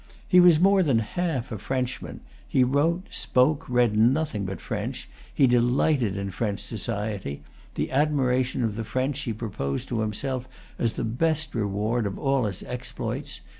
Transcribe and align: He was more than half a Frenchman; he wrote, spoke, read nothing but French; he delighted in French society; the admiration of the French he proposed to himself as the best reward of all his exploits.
He 0.27 0.39
was 0.39 0.59
more 0.59 0.81
than 0.81 0.97
half 0.97 1.51
a 1.51 1.59
Frenchman; 1.59 2.21
he 2.47 2.63
wrote, 2.63 3.03
spoke, 3.11 3.69
read 3.69 3.95
nothing 3.95 4.45
but 4.45 4.59
French; 4.59 5.07
he 5.31 5.45
delighted 5.45 6.17
in 6.17 6.31
French 6.31 6.59
society; 6.63 7.43
the 7.75 7.91
admiration 7.91 8.63
of 8.63 8.75
the 8.77 8.83
French 8.83 9.19
he 9.19 9.31
proposed 9.31 9.87
to 9.89 9.99
himself 9.99 10.47
as 10.79 10.93
the 10.93 11.03
best 11.03 11.53
reward 11.53 12.07
of 12.07 12.17
all 12.17 12.45
his 12.45 12.63
exploits. 12.63 13.41